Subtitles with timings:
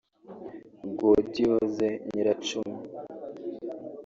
[0.97, 2.79] Gaudiose Nyiracumi